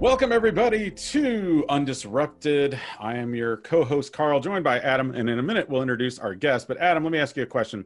[0.00, 2.78] Welcome, everybody, to Undisrupted.
[3.00, 5.12] I am your co host, Carl, joined by Adam.
[5.12, 6.68] And in a minute, we'll introduce our guest.
[6.68, 7.84] But, Adam, let me ask you a question.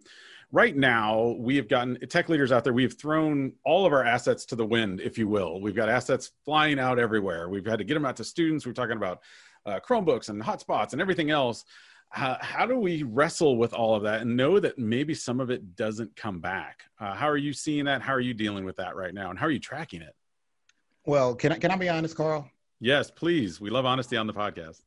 [0.53, 2.75] Right now, we have gotten tech leaders out there.
[2.75, 5.63] We've thrown all of our assets to the wind, if you will.
[5.63, 7.49] We've got assets flying out everywhere.
[7.49, 8.67] We've had to get them out to students.
[8.67, 9.21] We're talking about
[9.65, 11.65] uh, Chromebooks and hotspots and everything else.
[12.15, 15.49] Uh, how do we wrestle with all of that and know that maybe some of
[15.51, 16.83] it doesn't come back?
[17.01, 18.03] Uh, how are you seeing that?
[18.03, 19.31] How are you dealing with that right now?
[19.31, 20.15] And how are you tracking it?
[21.05, 22.49] Well, can I can I be honest, Carl?
[22.81, 23.61] Yes, please.
[23.61, 24.83] We love honesty on the podcast.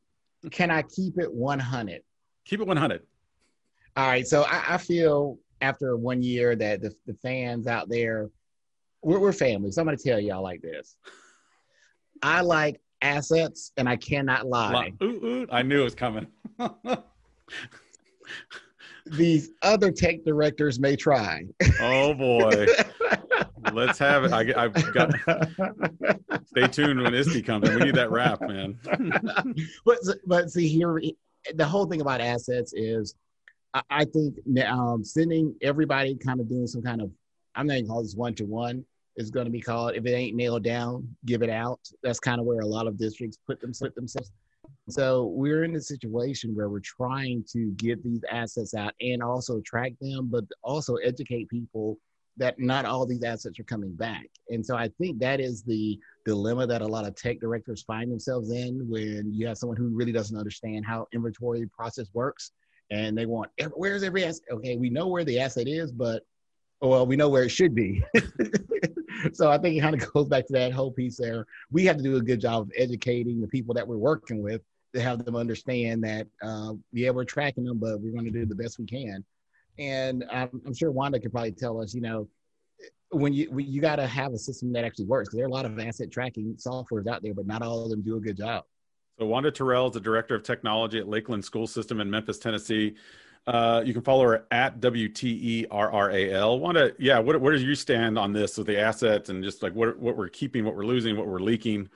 [0.50, 2.02] Can I keep it 100?
[2.44, 3.02] Keep it 100.
[3.96, 4.26] All right.
[4.26, 8.28] So I, I feel after one year that the, the fans out there,
[9.02, 9.70] we're, we're family.
[9.72, 10.96] So I'm going to tell y'all like this.
[12.22, 14.92] I like assets, and I cannot lie.
[15.02, 16.26] Ooh, ooh, I knew it was coming.
[19.06, 21.44] These other tech directors may try.
[21.80, 22.66] Oh boy.
[23.72, 24.32] Let's have it.
[24.32, 25.12] I, have got.
[26.46, 27.68] Stay tuned when ISTE comes.
[27.68, 28.78] We need that rap, man.
[29.84, 31.00] but but see here,
[31.54, 33.14] the whole thing about assets is,
[33.74, 37.10] I, I think um, sending everybody kind of doing some kind of,
[37.54, 38.84] I'm not even call this one to one
[39.16, 39.94] is going to be called.
[39.94, 41.80] If it ain't nailed down, give it out.
[42.02, 44.30] That's kind of where a lot of districts put them put themselves.
[44.88, 49.60] So we're in a situation where we're trying to get these assets out and also
[49.60, 51.98] track them, but also educate people
[52.36, 54.26] that not all these assets are coming back.
[54.50, 58.10] And so I think that is the dilemma that a lot of tech directors find
[58.10, 62.52] themselves in when you have someone who really doesn't understand how inventory process works
[62.90, 64.44] and they want where's every asset?
[64.50, 66.22] Okay, we know where the asset is, but
[66.80, 68.04] well, we know where it should be.
[69.32, 71.46] so I think it kind of goes back to that whole piece there.
[71.70, 74.60] We have to do a good job of educating the people that we're working with
[74.94, 78.44] to have them understand that uh, yeah, we're tracking them, but we're going to do
[78.44, 79.24] the best we can
[79.78, 82.28] and I'm, I'm sure Wanda could probably tell us, you know,
[83.10, 85.28] when you when you got to have a system that actually works.
[85.28, 87.90] Because there are a lot of asset tracking softwares out there, but not all of
[87.90, 88.64] them do a good job.
[89.18, 92.94] So Wanda Terrell is the director of technology at Lakeland School System in Memphis, Tennessee.
[93.46, 96.58] Uh, you can follow her at WTERRELL.
[96.58, 99.72] Wanda, yeah, what, where do you stand on this with the assets and just like
[99.72, 101.88] what, what we're keeping, what we're losing, what we're leaking?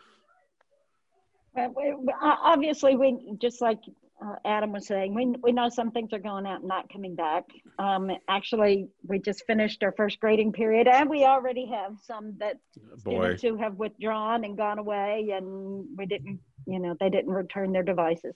[2.23, 3.81] obviously, we just like
[4.25, 7.15] uh, Adam was saying, we, we know some things are going out and not coming
[7.15, 7.45] back.
[7.79, 12.59] Um, actually, we just finished our first grading period, and we already have some that
[13.03, 13.37] Boy.
[13.37, 17.73] students who have withdrawn and gone away, and we didn't, you know, they didn't return
[17.73, 18.35] their devices.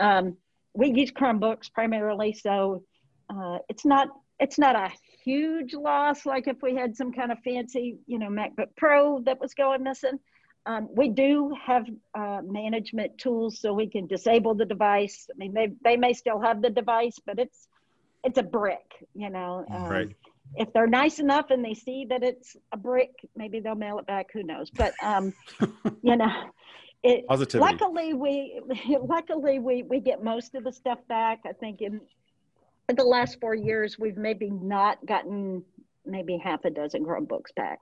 [0.00, 0.36] Um,
[0.74, 2.82] we use Chromebooks primarily, so
[3.30, 4.08] uh, it's not
[4.40, 4.90] it's not a
[5.24, 9.40] huge loss like if we had some kind of fancy, you know, MacBook Pro that
[9.40, 10.18] was going missing.
[10.64, 15.26] Um, we do have uh, management tools so we can disable the device.
[15.30, 17.68] I mean, they, they may still have the device, but it's
[18.24, 19.64] it's a brick, you know.
[19.68, 20.16] Um, right.
[20.54, 24.06] If they're nice enough and they see that it's a brick, maybe they'll mail it
[24.06, 24.26] back.
[24.32, 24.70] Who knows?
[24.70, 25.32] But um,
[26.02, 26.30] you know,
[27.02, 27.26] it.
[27.26, 27.72] Positivity.
[27.72, 28.60] Luckily, we
[29.00, 31.40] luckily we we get most of the stuff back.
[31.44, 32.00] I think in,
[32.88, 35.64] in the last four years, we've maybe not gotten
[36.04, 37.80] maybe half a dozen Chromebooks back.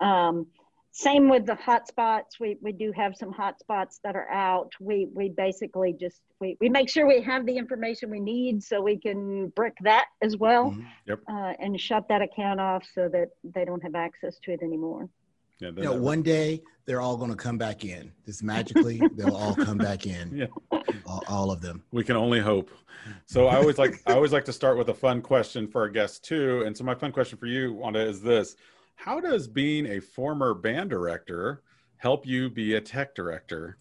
[0.00, 0.46] Um,
[0.92, 2.40] same with the hotspots.
[2.40, 4.72] We, we do have some hotspots that are out.
[4.80, 8.82] We, we basically just, we, we make sure we have the information we need so
[8.82, 10.82] we can brick that as well mm-hmm.
[11.06, 11.20] yep.
[11.30, 15.08] uh, and shut that account off so that they don't have access to it anymore.
[15.60, 18.10] Yeah, you know, one day they're all going to come back in.
[18.24, 20.30] Just magically, they'll all come back in.
[20.72, 20.78] Yeah.
[21.06, 21.82] All, all, of them.
[21.90, 22.70] We can only hope.
[23.26, 25.88] So I always like I always like to start with a fun question for our
[25.88, 26.62] guests too.
[26.64, 28.54] And so my fun question for you, Wanda, is this:
[29.00, 31.62] how does being a former band director
[31.96, 33.78] help you be a tech director?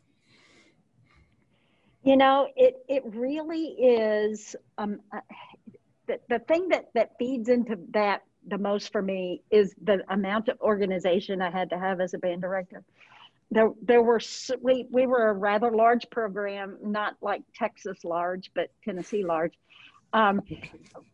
[2.03, 4.55] You know, it it really is.
[4.77, 5.19] Um, uh,
[6.07, 10.47] the, the thing that that feeds into that the most for me is the amount
[10.47, 12.81] of organization I had to have as a band director.
[13.51, 14.21] There, there were
[14.61, 19.53] we we were a rather large program, not like Texas large, but Tennessee large,
[20.13, 20.41] um,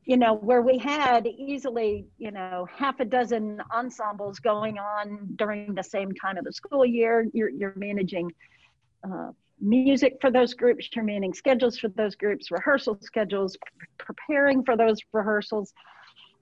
[0.06, 5.74] you know, where we had easily, you know, half a dozen ensembles going on during
[5.74, 7.28] the same time of the school year.
[7.34, 8.32] You're, you're managing
[9.04, 13.58] uh, music for those groups, you're managing schedules for those groups, rehearsal schedules,
[13.98, 15.74] preparing for those rehearsals.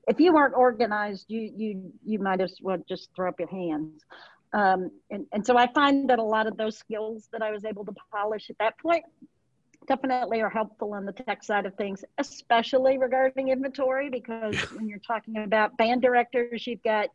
[0.07, 4.03] If you weren't organized, you you you might as well just throw up your hands.
[4.51, 7.65] Um, and, and so I find that a lot of those skills that I was
[7.65, 9.03] able to polish at that point
[9.88, 15.00] definitely are helpful on the tech side of things, especially regarding inventory, because when you're
[15.00, 17.09] talking about band directors, you've got,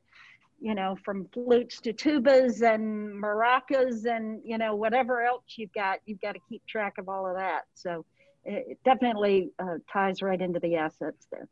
[0.61, 5.99] you know, from flutes to tubas and maracas and, you know, whatever else you've got,
[6.07, 7.63] you've got to keep track of all of that.
[7.75, 8.05] So
[8.45, 11.49] it definitely uh, ties right into the assets there.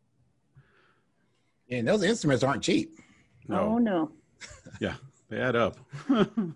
[1.71, 2.99] And those instruments aren't cheap.
[3.49, 3.61] No.
[3.61, 4.13] Oh, no.
[4.81, 4.95] yeah,
[5.29, 5.79] they add up.
[6.09, 6.27] So,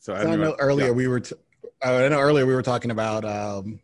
[0.00, 0.92] so I know earlier yeah.
[0.92, 1.36] we were, t-
[1.82, 3.80] I know earlier we were talking about um,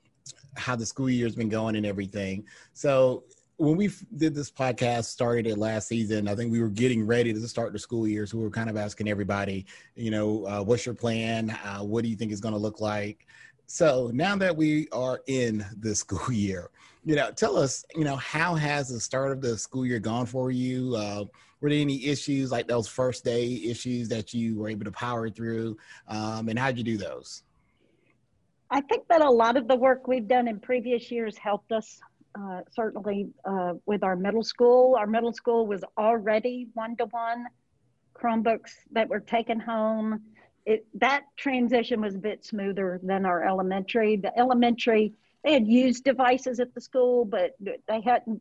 [0.56, 2.44] how the school year's been going and everything.
[2.72, 3.24] So
[3.56, 7.32] when we did this podcast, started it last season, I think we were getting ready
[7.32, 8.26] to start the school year.
[8.26, 9.66] So we were kind of asking everybody,
[9.96, 11.50] you know, uh, what's your plan?
[11.50, 13.26] Uh, what do you think is going to look like?
[13.66, 16.70] So now that we are in the school year,
[17.04, 20.26] you know, tell us, you know, how has the start of the school year gone
[20.26, 20.96] for you?
[20.96, 21.24] Uh,
[21.60, 25.28] were there any issues like those first day issues that you were able to power
[25.28, 25.76] through?
[26.08, 27.42] Um, and how'd you do those?
[28.70, 32.00] I think that a lot of the work we've done in previous years helped us
[32.38, 34.94] uh, certainly uh, with our middle school.
[34.96, 37.46] Our middle school was already one to one
[38.14, 40.20] Chromebooks that were taken home.
[40.66, 44.16] It, that transition was a bit smoother than our elementary.
[44.16, 48.40] The elementary, they had used devices at the school, but they hadn't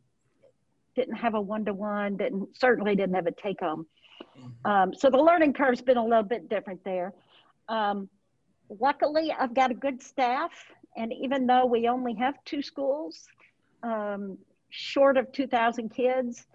[0.96, 2.16] didn't have a one to one.
[2.16, 3.86] Didn't certainly didn't have a take home.
[4.38, 4.70] Mm-hmm.
[4.70, 7.12] Um, so the learning curve's been a little bit different there.
[7.68, 8.08] Um,
[8.78, 10.52] luckily, I've got a good staff,
[10.96, 13.26] and even though we only have two schools,
[13.82, 14.38] um,
[14.70, 16.46] short of 2,000 kids.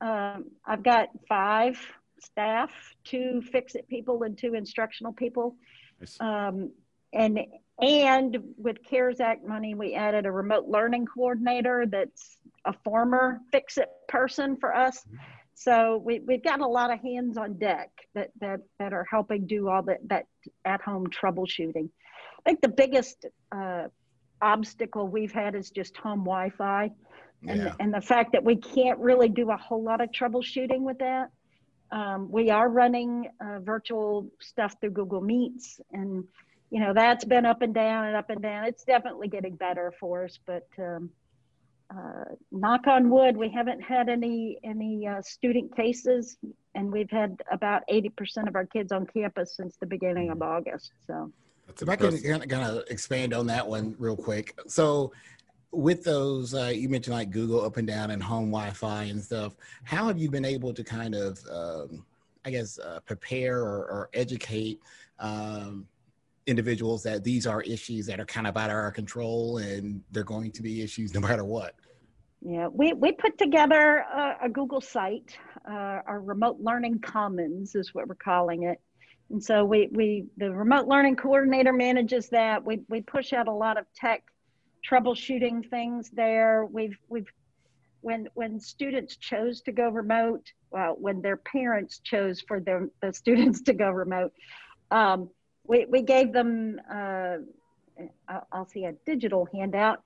[0.00, 1.78] Um, I've got five
[2.18, 2.70] staff,
[3.04, 5.56] two fix-it people and two instructional people.
[6.00, 6.20] Nice.
[6.20, 6.70] Um,
[7.12, 7.40] and
[7.80, 13.88] and with CARES Act money, we added a remote learning coordinator that's a former fix-it
[14.06, 15.06] person for us.
[15.54, 19.46] So we, we've got a lot of hands on deck that, that, that are helping
[19.46, 20.26] do all that, that
[20.64, 21.90] at-home troubleshooting.
[22.40, 23.88] I think the biggest uh,
[24.40, 26.90] obstacle we've had is just home Wi-Fi,
[27.46, 27.74] and yeah.
[27.80, 31.30] and the fact that we can't really do a whole lot of troubleshooting with that.
[31.92, 36.24] Um, we are running uh, virtual stuff through Google Meets, and
[36.70, 38.64] you know that's been up and down and up and down.
[38.64, 41.10] It's definitely getting better for us, but um,
[41.94, 46.36] uh, knock on wood, we haven't had any any uh, student cases,
[46.74, 50.38] and we've had about eighty percent of our kids on campus since the beginning of
[50.38, 50.46] mm.
[50.46, 50.92] August.
[51.06, 51.32] So
[51.66, 52.20] that's if impressive.
[52.24, 54.58] I can kind of expand on that one real quick.
[54.66, 55.12] So,
[55.72, 59.54] with those, uh, you mentioned like Google up and down and home Wi-Fi and stuff.
[59.84, 62.04] How have you been able to kind of, um,
[62.44, 64.80] I guess, uh, prepare or, or educate
[65.20, 65.86] um,
[66.50, 70.24] individuals that these are issues that are kind of out of our control and they're
[70.24, 71.74] going to be issues no matter what?
[72.42, 75.36] Yeah, we, we put together a, a Google site,
[75.68, 78.80] uh, our Remote Learning Commons is what we're calling it.
[79.30, 82.64] And so we, we the remote learning coordinator manages that.
[82.64, 84.24] We, we push out a lot of tech
[84.88, 86.66] troubleshooting things there.
[86.66, 87.28] We've we've
[88.00, 93.12] when when students chose to go remote, well, when their parents chose for their the
[93.12, 94.32] students to go remote,
[94.90, 95.30] um,
[95.66, 97.36] we we gave them uh,
[98.52, 100.02] I'll see a digital handout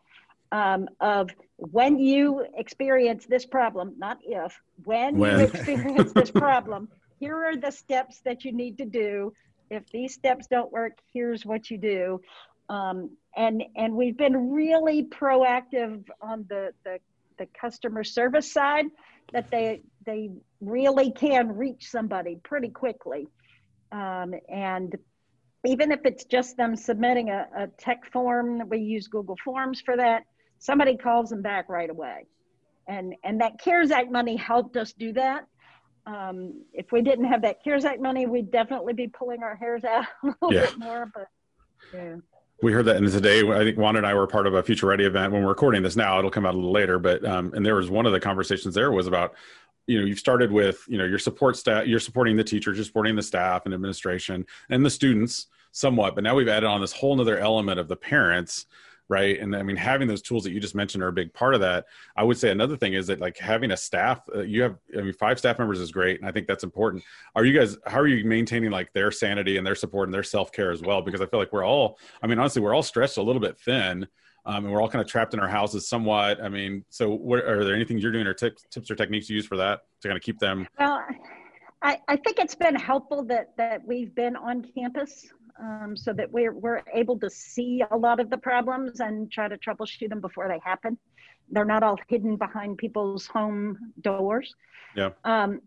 [0.52, 5.38] um, of when you experience this problem, not if, when, when.
[5.38, 9.32] you experience this problem, here are the steps that you need to do.
[9.70, 12.20] If these steps don't work, here's what you do.
[12.68, 16.98] Um, and and we've been really proactive on the, the
[17.38, 18.86] the customer service side
[19.32, 20.30] that they they
[20.60, 23.26] really can reach somebody pretty quickly.
[23.90, 24.96] Um, and
[25.64, 29.96] even if it's just them submitting a, a tech form, we use Google Forms for
[29.96, 30.24] that.
[30.58, 32.26] Somebody calls them back right away,
[32.86, 35.46] and and that CARES Act money helped us do that
[36.06, 39.84] um, if we didn't have that CARES Act money, we'd definitely be pulling our hairs
[39.84, 40.66] out a little yeah.
[40.66, 41.10] bit more.
[41.14, 41.28] But
[41.92, 42.16] yeah.
[42.62, 44.86] We heard that, and today I think Juan and I were part of a Future
[44.86, 45.32] Ready event.
[45.32, 46.98] When we're recording this now, it'll come out a little later.
[46.98, 49.34] But um, and there was one of the conversations there was about,
[49.86, 52.84] you know, you've started with you know your support staff, you're supporting the teachers, you're
[52.84, 56.14] supporting the staff and administration and the students somewhat.
[56.14, 58.66] But now we've added on this whole other element of the parents
[59.08, 59.38] right?
[59.38, 61.60] And i mean having those tools that you just mentioned are a big part of
[61.60, 61.84] that.
[62.16, 65.02] I would say another thing is that like having a staff uh, you have i
[65.02, 67.02] mean five staff members is great and i think that's important.
[67.34, 70.22] Are you guys how are you maintaining like their sanity and their support and their
[70.22, 71.02] self-care as well?
[71.02, 73.58] Because i feel like we're all i mean honestly we're all stretched a little bit
[73.58, 74.06] thin
[74.46, 76.42] um, and we're all kind of trapped in our houses somewhat.
[76.42, 79.36] I mean so what are there anything you're doing or tips, tips or techniques you
[79.36, 80.66] use for that to kind of keep them?
[80.78, 81.04] Well
[81.82, 85.26] I, I think it's been helpful that that we've been on campus
[85.60, 89.48] um, so that we're, we're able to see a lot of the problems and try
[89.48, 90.98] to troubleshoot them before they happen.
[91.50, 94.54] They're not all hidden behind people's home doors.
[94.96, 95.10] Yeah.
[95.24, 95.60] Um,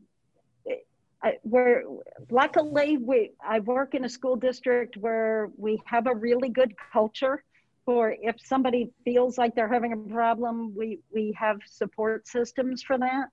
[1.21, 1.83] I, we're
[2.29, 7.43] luckily we I work in a school district where we have a really good culture
[7.85, 12.97] for if somebody feels like they're having a problem, we we have support systems for
[12.97, 13.29] that.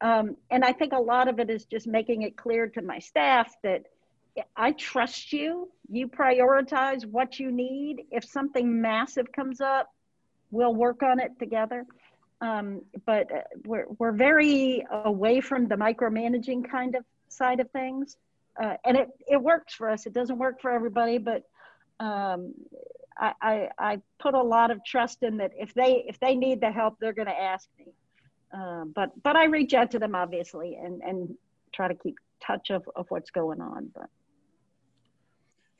[0.00, 3.00] Um, and I think a lot of it is just making it clear to my
[3.00, 3.82] staff that
[4.56, 5.70] I trust you.
[5.88, 8.04] You prioritize what you need.
[8.10, 9.92] If something massive comes up,
[10.50, 11.86] we'll work on it together.
[12.40, 18.16] Um, but uh, we're, we're very away from the micromanaging kind of side of things.
[18.60, 20.06] uh, and it, it works for us.
[20.06, 21.44] It doesn't work for everybody, but
[22.00, 22.54] um,
[23.16, 26.60] I, I, I, put a lot of trust in that if they if they need
[26.60, 27.86] the help, they're going to ask me.
[28.52, 31.34] Uh, but but I reach out to them obviously and and
[31.72, 33.90] try to keep touch of, of what's going on.
[33.94, 34.08] But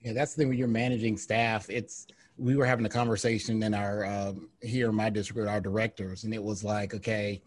[0.02, 1.68] yeah, that's the thing when you're managing staff.
[1.68, 6.24] It's we were having a conversation in our um, here in my district our directors,
[6.24, 7.42] and it was like, okay,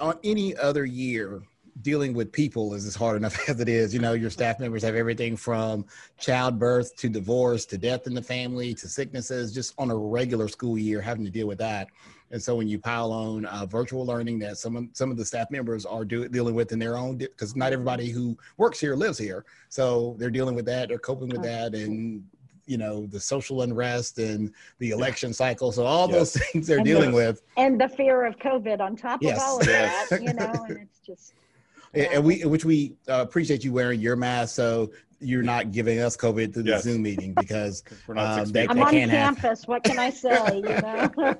[0.00, 1.42] on any other year,
[1.82, 3.92] dealing with people is as hard enough as it is.
[3.92, 5.84] You know, your staff members have everything from
[6.18, 10.78] childbirth to divorce to death in the family to sicknesses, just on a regular school
[10.78, 11.88] year, having to deal with that.
[12.34, 15.24] And so when you pile on uh, virtual learning that some of, some of the
[15.24, 18.96] staff members are do, dealing with in their own, because not everybody who works here
[18.96, 22.24] lives here, so they're dealing with that, they're coping with that, and
[22.66, 25.70] you know the social unrest and the election cycle.
[25.70, 26.32] So all yes.
[26.32, 27.42] those things they're and dealing the, with.
[27.56, 29.36] and the fear of covid on top yes.
[29.36, 31.34] of all of that you know and it's just
[31.94, 34.56] and we which we uh, appreciate you wearing your mask.
[34.56, 34.90] So
[35.24, 36.84] you're not giving us COVID through the yes.
[36.84, 39.42] Zoom meeting because we're not um, that, I'm that on campus.
[39.42, 39.64] Happen.
[39.66, 40.56] What can I say?
[40.56, 41.36] You know.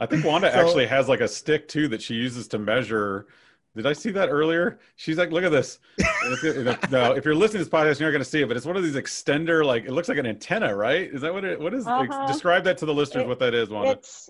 [0.00, 3.26] I think Wanda so, actually has like a stick too that she uses to measure.
[3.74, 4.80] Did I see that earlier?
[4.96, 5.78] She's like, look at this.
[6.90, 8.66] no, if you're listening to this podcast, you're not going to see it, but it's
[8.66, 11.08] one of these extender, like it looks like an antenna, right?
[11.10, 11.58] Is that what it?
[11.58, 11.86] What is?
[11.86, 12.26] Uh-huh.
[12.26, 13.24] Describe that to the listeners.
[13.24, 13.92] It, what that is, Wanda.
[13.92, 14.28] It's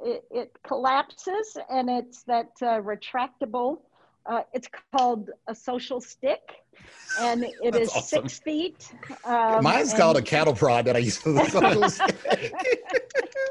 [0.00, 3.78] it, it collapses and it's that uh, retractable
[4.28, 6.40] uh, it's called a social stick,
[7.20, 8.28] and it is awesome.
[8.28, 8.92] six feet.
[9.24, 10.00] Um, Mine's and...
[10.00, 12.52] called a cattle prod that I use for the social stick.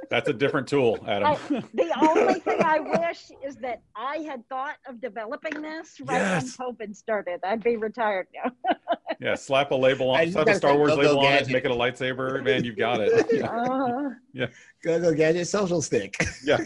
[0.10, 1.34] That's a different tool, Adam.
[1.34, 6.18] I, the only thing I wish is that I had thought of developing this right
[6.18, 6.58] yes.
[6.58, 7.40] when COVID started.
[7.44, 8.52] I'd be retired now.
[9.20, 10.34] yeah, slap a label on, it.
[10.34, 12.44] slap a Star Wars label on it, make it a lightsaber.
[12.44, 13.26] Man, you've got it.
[13.32, 13.48] Yeah.
[13.48, 14.10] Uh-huh.
[14.34, 14.48] yeah.
[14.84, 16.16] Go go gadget social stick.
[16.44, 16.58] Yeah.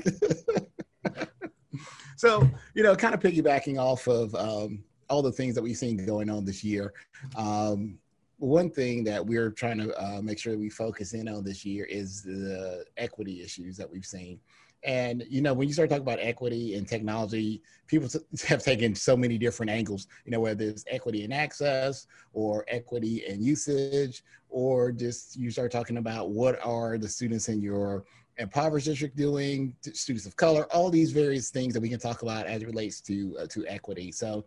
[2.19, 6.05] So you know, kind of piggybacking off of um, all the things that we've seen
[6.05, 6.91] going on this year.
[7.37, 7.97] Um,
[8.39, 11.85] one thing that we're trying to uh, make sure we focus in on this year
[11.85, 14.37] is the equity issues that we've seen.
[14.83, 18.09] And you know, when you start talking about equity and technology, people
[18.47, 20.07] have taken so many different angles.
[20.25, 25.71] You know, whether it's equity in access or equity in usage, or just you start
[25.71, 28.03] talking about what are the students in your
[28.39, 32.47] impoverished district doing, students of color, all these various things that we can talk about
[32.47, 34.11] as it relates to uh, to equity.
[34.11, 34.45] So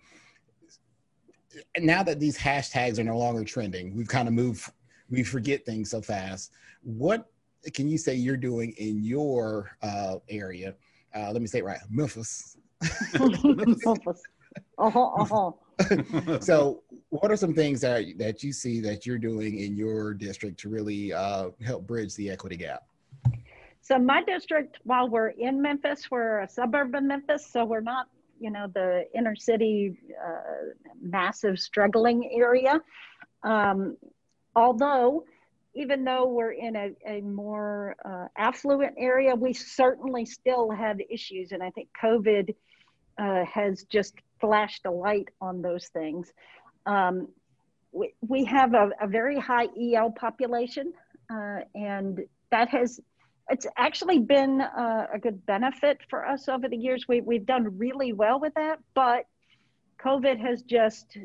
[1.79, 4.71] now that these hashtags are no longer trending, we've kind of moved.
[5.11, 6.53] We forget things so fast.
[6.83, 7.31] What
[7.75, 10.75] can you say you're doing in your uh, area?
[11.15, 12.57] Uh, let me say it right, Memphis.
[13.19, 14.23] Memphis.
[14.79, 16.41] Uh-huh, uh-huh.
[16.41, 20.59] so, what are some things that that you see that you're doing in your district
[20.61, 22.85] to really uh, help bridge the equity gap?
[23.83, 28.07] So my district, while we're in Memphis, we're a suburb of Memphis, so we're not,
[28.39, 30.71] you know, the inner city, uh,
[31.03, 32.81] massive struggling area.
[33.43, 33.97] Um,
[34.55, 35.25] although,
[35.75, 41.51] even though we're in a, a more uh, affluent area, we certainly still have issues,
[41.51, 42.55] and I think COVID
[43.19, 46.33] uh, has just flashed a light on those things.
[46.87, 47.27] Um,
[47.91, 50.93] we, we have a, a very high EL population,
[51.31, 52.21] uh, and
[52.53, 53.01] that has
[53.49, 57.07] it's actually been a, a, good benefit for us over the years.
[57.09, 59.27] We, we've done really well with that, but
[60.03, 61.17] COVID has just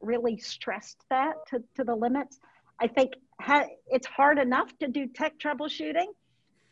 [0.00, 2.38] really stressed that to, to the limits.
[2.80, 6.06] I think ha- it's hard enough to do tech troubleshooting.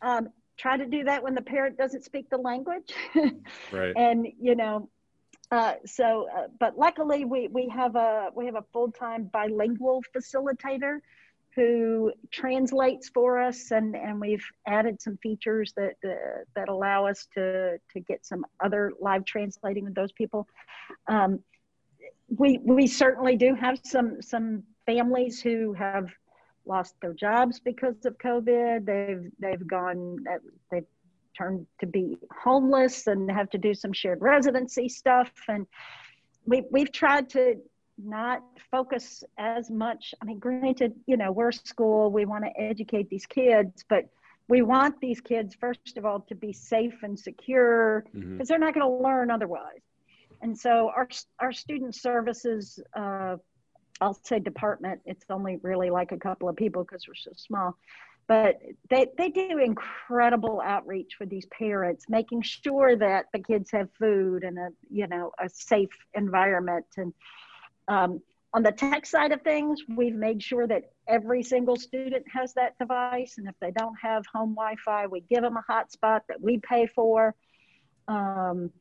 [0.01, 2.93] Um, try to do that when the parent doesn't speak the language.
[3.71, 3.93] right.
[3.95, 4.89] And, you know,
[5.51, 10.99] uh, so, uh, but luckily we, we have a, we have a full-time bilingual facilitator
[11.55, 17.27] who translates for us and, and we've added some features that uh, that allow us
[17.33, 20.47] to to get some other live translating with those people.
[21.07, 21.39] Um,
[22.29, 26.09] we we certainly do have some some families who have
[26.65, 28.85] lost their jobs because of covid.
[28.85, 30.23] They've they've gone
[30.71, 30.85] they've
[31.37, 35.31] turned to be homeless and have to do some shared residency stuff.
[35.47, 35.67] And
[36.45, 37.55] we, we've tried to
[37.97, 40.13] not focus as much.
[40.21, 44.05] I mean, granted, you know, we're school, we want to educate these kids, but
[44.47, 48.43] we want these kids, first of all, to be safe and secure because mm-hmm.
[48.43, 49.81] they're not going to learn otherwise.
[50.41, 51.07] And so our,
[51.39, 53.37] our student services, uh,
[54.01, 57.77] I'll say department, it's only really like a couple of people because we're so small,
[58.27, 58.59] but
[58.89, 64.43] they, they do incredible outreach for these parents, making sure that the kids have food
[64.43, 66.85] and a, you know, a safe environment.
[66.97, 67.13] And,
[67.87, 68.21] um,
[68.53, 72.77] on the tech side of things, we've made sure that every single student has that
[72.79, 73.35] device.
[73.37, 76.59] And if they don't have home Wi Fi, we give them a hotspot that we
[76.59, 77.35] pay for.
[78.07, 78.71] Um,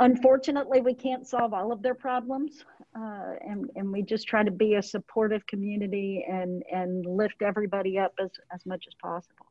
[0.00, 2.64] unfortunately, we can't solve all of their problems,
[2.98, 7.98] uh, and and we just try to be a supportive community and and lift everybody
[7.98, 9.46] up as as much as possible.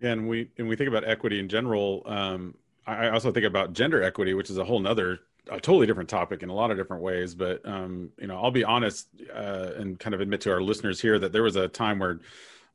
[0.00, 2.02] And we and we think about equity in general.
[2.06, 2.54] Um,
[2.86, 6.42] I also think about gender equity, which is a whole nother a totally different topic
[6.42, 7.34] in a lot of different ways.
[7.34, 11.00] But um, you know, I'll be honest uh, and kind of admit to our listeners
[11.00, 12.20] here that there was a time where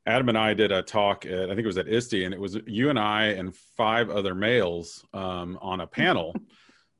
[0.05, 2.39] Adam and I did a talk at I think it was at ISTE, and it
[2.39, 6.35] was you and I and five other males um, on a panel.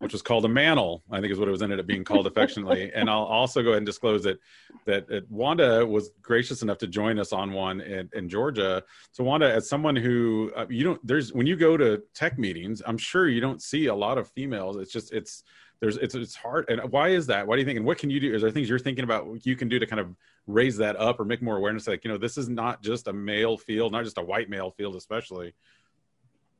[0.01, 2.25] which was called a mantle, I think is what it was ended up being called
[2.25, 2.91] affectionately.
[2.95, 4.39] and I'll also go ahead and disclose that
[4.85, 8.83] that, Wanda was gracious enough to join us on one in, in Georgia.
[9.11, 12.81] So Wanda, as someone who uh, you don't, there's when you go to tech meetings,
[12.85, 14.77] I'm sure you don't see a lot of females.
[14.77, 15.43] It's just it's
[15.81, 16.65] there's it's it's hard.
[16.67, 17.45] And why is that?
[17.45, 17.77] Why do you think?
[17.77, 18.33] And what can you do?
[18.33, 20.15] Is there things you're thinking about you can do to kind of
[20.47, 21.87] raise that up or make more awareness?
[21.87, 24.71] Like you know, this is not just a male field, not just a white male
[24.71, 25.53] field, especially.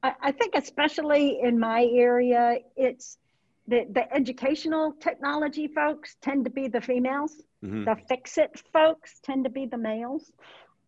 [0.04, 3.18] I, I think especially in my area, it's
[3.72, 7.34] the, the educational technology folks tend to be the females.
[7.64, 7.86] Mm-hmm.
[7.86, 10.32] The fix it folks tend to be the males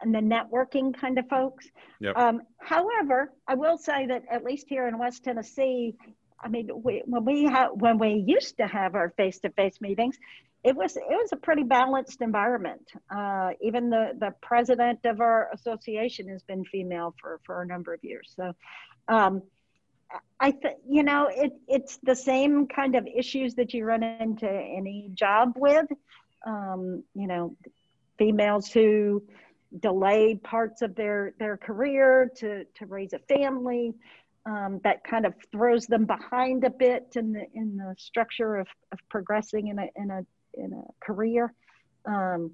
[0.02, 1.66] and the networking kind of folks.
[2.02, 2.18] Yep.
[2.18, 5.96] Um, however, I will say that at least here in West Tennessee,
[6.44, 10.18] I mean, we, when we have when we used to have our face-to-face meetings,
[10.70, 12.86] it was it was a pretty balanced environment.
[13.10, 17.94] Uh, even the the president of our association has been female for for a number
[17.94, 18.34] of years.
[18.36, 18.46] So,
[19.08, 19.42] um,
[20.39, 24.50] I think you know it, it's the same kind of issues that you run into
[24.50, 25.88] any job with.
[26.46, 27.55] Um, you know,
[28.17, 29.24] females who
[29.79, 33.93] delay parts of their their career to to raise a family.
[34.46, 38.67] Um, that kind of throws them behind a bit in the in the structure of,
[38.91, 41.53] of progressing in a in a in a career.
[42.05, 42.51] Um,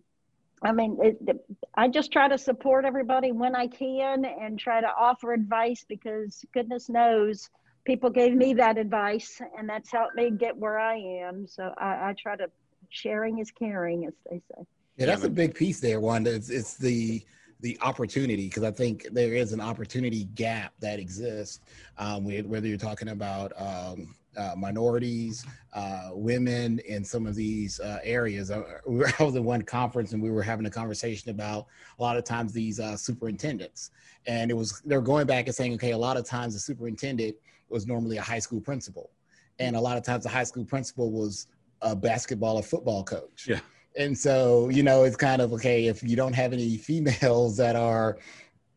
[0.62, 1.38] I mean, it, it,
[1.75, 6.44] I just try to support everybody when I can and try to offer advice because
[6.54, 7.50] goodness knows
[7.86, 11.48] people gave me that advice and that's helped me get where I am.
[11.48, 12.48] So I, I try to
[12.89, 14.63] sharing is caring, as they say.
[14.98, 16.34] Yeah, that's a big piece there, Wanda.
[16.34, 17.24] It's, it's the
[17.62, 21.60] the opportunity because I think there is an opportunity gap that exists.
[21.98, 28.00] Um, whether you're talking about um, uh, minorities, uh, women in some of these uh,
[28.04, 28.52] areas.
[28.52, 28.63] Uh,
[29.19, 31.67] I was in one conference and we were having a conversation about
[31.98, 33.91] a lot of times these uh, superintendents,
[34.28, 37.36] and it was they're going back and saying, okay, a lot of times the superintendent
[37.69, 39.12] was normally a high school principal,
[39.60, 41.48] and a lot of times the high school principal was
[41.82, 43.48] a basketball or football coach.
[43.48, 43.60] Yeah.
[44.00, 47.76] And so, you know, it's kind of okay if you don't have any females that
[47.76, 48.18] are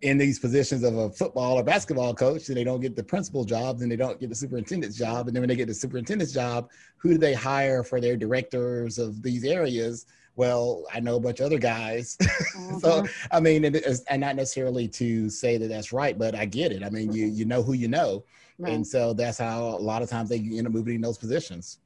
[0.02, 3.44] in these positions of a football or basketball coach and they don't get the principal
[3.44, 5.28] job, then they don't get the superintendent's job.
[5.28, 8.98] And then when they get the superintendent's job, who do they hire for their directors
[8.98, 10.06] of these areas?
[10.34, 12.18] Well, I know a bunch of other guys.
[12.52, 12.78] Mm-hmm.
[12.80, 16.82] so, I mean, and not necessarily to say that that's right, but I get it.
[16.82, 18.24] I mean, you, you know who you know.
[18.58, 18.74] Right.
[18.74, 21.78] And so that's how a lot of times they end up moving in those positions.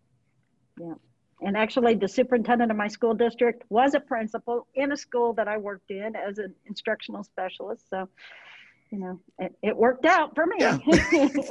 [0.78, 0.94] Yeah.
[1.42, 5.48] And actually, the superintendent of my school district was a principal in a school that
[5.48, 7.90] I worked in as an instructional specialist.
[7.90, 8.08] So,
[8.90, 10.56] you know, it, it worked out for me.
[10.60, 10.78] Yeah.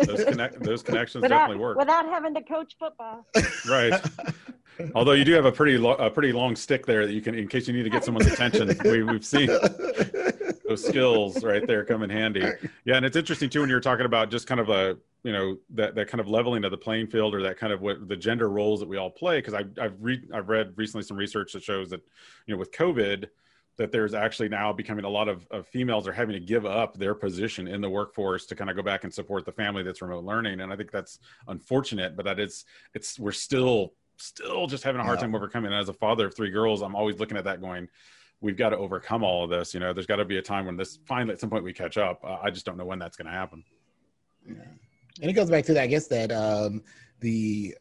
[0.06, 1.78] those, connect, those connections without, definitely work.
[1.78, 3.28] Without having to coach football.
[3.70, 3.94] right.
[4.96, 7.36] Although you do have a pretty lo- a pretty long stick there that you can,
[7.36, 8.76] in case you need to get someone's attention.
[8.86, 9.48] We, we've seen
[10.68, 12.46] those skills right there come in handy.
[12.86, 15.58] Yeah, and it's interesting too when you're talking about just kind of a you know
[15.72, 18.16] that that kind of leveling of the playing field or that kind of what the
[18.16, 21.54] gender roles that we all play because I've I've, re- I've read recently some research
[21.54, 22.02] that shows that
[22.46, 23.26] you know with COVID
[23.78, 26.96] that there's actually now becoming a lot of, of females are having to give up
[26.98, 30.02] their position in the workforce to kind of go back and support the family that's
[30.02, 30.62] remote learning.
[30.62, 35.04] And I think that's unfortunate but that is it's we're still still just having a
[35.04, 35.22] hard yeah.
[35.22, 35.72] time overcoming.
[35.72, 37.90] And as a father of three girls I'm always looking at that going
[38.42, 39.92] we've got to overcome all of this you know?
[39.92, 42.24] There's got to be a time when this finally at some point we catch up.
[42.24, 43.64] Uh, I just don't know when that's going to happen.
[44.48, 44.66] Yeah
[45.22, 45.84] and it goes back to that.
[45.84, 46.84] I guess that um,
[47.20, 47.76] the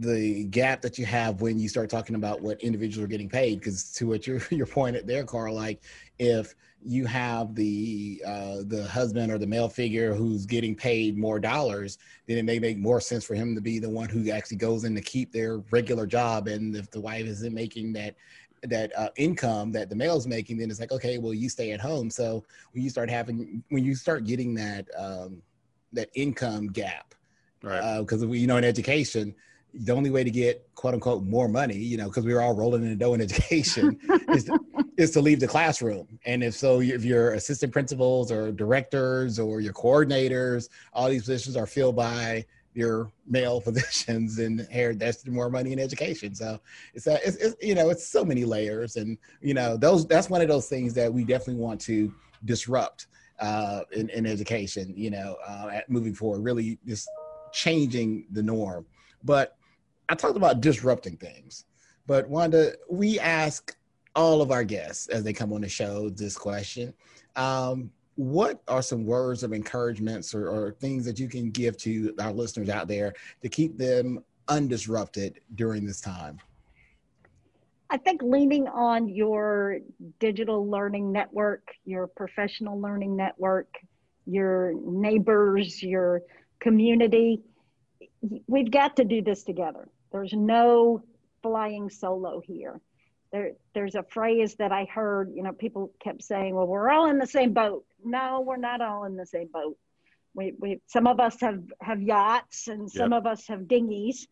[0.00, 3.58] the gap that you have when you start talking about what individuals are getting paid
[3.58, 5.82] because to what your your point at there carl like
[6.18, 11.40] if you have the uh, the husband or the male figure who's getting paid more
[11.40, 14.56] dollars then it may make more sense for him to be the one who actually
[14.56, 18.14] goes in to keep their regular job and if the wife isn't making that
[18.62, 21.80] that uh, income that the male's making then it's like okay well you stay at
[21.80, 25.42] home so when you start having when you start getting that um,
[25.92, 27.14] that income gap.
[27.62, 28.00] Right.
[28.00, 29.34] Because uh, you know, in education,
[29.74, 32.54] the only way to get quote unquote more money, you know, because we are all
[32.54, 33.98] rolling in the dough in education,
[34.28, 34.58] is, to,
[34.96, 36.06] is to leave the classroom.
[36.24, 41.56] And if so, if your assistant principals or directors or your coordinators, all these positions
[41.56, 46.60] are filled by your male physicians and here that's more money in education so
[46.94, 50.30] it's, a, it's, it's you know it's so many layers and you know those that's
[50.30, 52.12] one of those things that we definitely want to
[52.44, 53.06] disrupt
[53.40, 57.08] uh, in, in education, you know, uh, moving forward, really just
[57.52, 58.86] changing the norm.
[59.24, 59.56] But
[60.08, 61.64] I talked about disrupting things.
[62.06, 63.76] But Wanda, we ask
[64.16, 66.94] all of our guests as they come on the show this question.
[67.36, 72.12] Um, what are some words of encouragements or, or, things that you can give to
[72.18, 76.40] our listeners out there to keep them undisrupted during this time?
[77.90, 79.78] I think leaning on your
[80.18, 83.68] digital learning network, your professional learning network,
[84.26, 86.22] your neighbors, your
[86.60, 87.40] community,
[88.46, 89.88] we've got to do this together.
[90.12, 91.02] There's no
[91.42, 92.80] flying solo here.
[93.32, 97.08] There, there's a phrase that I heard, you know, people kept saying, well, we're all
[97.08, 97.84] in the same boat.
[98.04, 99.76] No, we're not all in the same boat.
[100.34, 103.20] We, we, some of us have, have yachts and some yep.
[103.20, 104.26] of us have dinghies.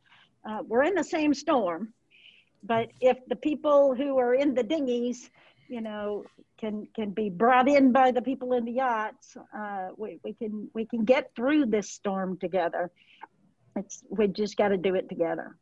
[0.48, 1.92] Uh, we're in the same storm.
[2.62, 5.30] But if the people who are in the dinghies,
[5.68, 6.24] you know,
[6.58, 10.70] can can be brought in by the people in the yachts, uh, we, we can
[10.74, 12.90] we can get through this storm together.
[13.76, 15.56] It's we just got to do it together.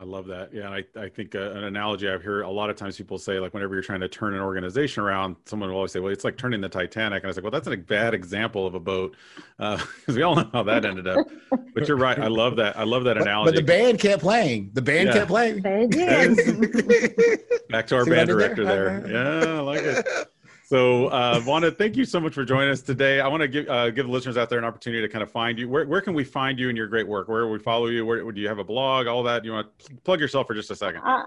[0.00, 0.54] I love that.
[0.54, 3.38] Yeah, I, I think uh, an analogy I've heard a lot of times people say,
[3.38, 6.24] like, whenever you're trying to turn an organization around, someone will always say, well, it's
[6.24, 7.22] like turning the Titanic.
[7.22, 9.14] And I was like, well, that's a bad example of a boat
[9.58, 9.84] because uh,
[10.14, 11.26] we all know how that ended up.
[11.74, 12.18] But you're right.
[12.18, 12.78] I love that.
[12.78, 13.50] I love that but, analogy.
[13.50, 14.70] But the band kept playing.
[14.72, 15.12] The band yeah.
[15.12, 15.60] kept playing.
[17.68, 19.00] Back to our See band director there.
[19.00, 19.44] there.
[19.44, 20.08] Yeah, I like it.
[20.70, 23.18] So, uh, Wanda, thank you so much for joining us today.
[23.18, 25.28] I want to give uh, give the listeners out there an opportunity to kind of
[25.28, 25.68] find you.
[25.68, 27.26] Where, where can we find you and your great work?
[27.26, 28.06] Where we follow you?
[28.06, 29.08] Where do you have a blog?
[29.08, 29.44] All that.
[29.44, 31.02] You want to plug yourself for just a second?
[31.04, 31.24] Uh,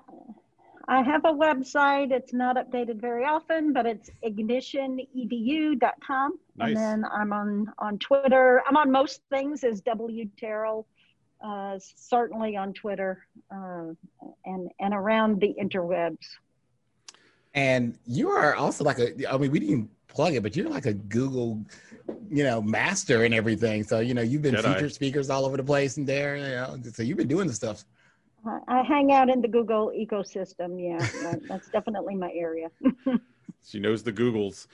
[0.88, 2.14] I have a website.
[2.14, 6.40] It's not updated very often, but it's ignitionedu.com.
[6.56, 6.68] Nice.
[6.68, 8.64] And then I'm on on Twitter.
[8.66, 10.88] I'm on most things as W Terrell.
[11.46, 13.92] Uh, certainly on Twitter uh,
[14.46, 16.28] and and around the interwebs.
[17.54, 20.86] And you are also like a, I mean, we didn't plug it, but you're like
[20.86, 21.64] a Google,
[22.30, 23.84] you know, master and everything.
[23.84, 24.74] So, you know, you've been Jedi.
[24.74, 27.54] featured speakers all over the place and there, you know, so you've been doing the
[27.54, 27.86] stuff.
[28.68, 30.78] I hang out in the Google ecosystem.
[30.78, 32.70] Yeah, that's definitely my area.
[33.66, 34.68] she knows the Googles.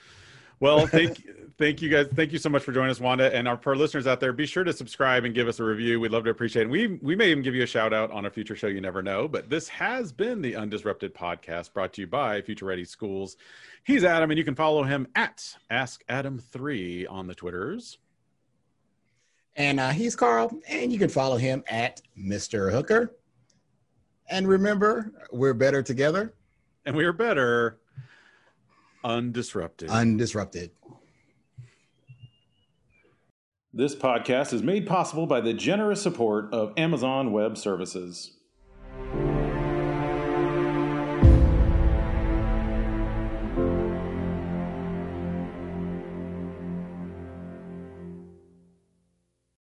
[0.60, 1.24] Well, thank
[1.60, 2.08] thank you guys.
[2.08, 3.34] Thank you so much for joining us, Wanda.
[3.36, 5.64] And our for our listeners out there, be sure to subscribe and give us a
[5.64, 6.00] review.
[6.00, 6.70] We'd love to appreciate it.
[6.70, 8.68] We we may even give you a shout out on a future show.
[8.68, 9.28] You never know.
[9.28, 13.38] But this has been the Undisrupted podcast brought to you by Future Ready Schools.
[13.84, 18.00] He's Adam, and you can follow him at Ask Adam Three on the Twitters.
[19.56, 22.72] And uh, he's Carl, and you can follow him at Mr.
[22.72, 23.16] Hooker.
[24.30, 26.34] And remember, we're better together.
[26.86, 27.80] And we are better
[29.04, 29.88] Undisrupted.
[29.88, 30.72] Undisrupted.
[33.72, 38.39] This podcast is made possible by the generous support of Amazon Web Services.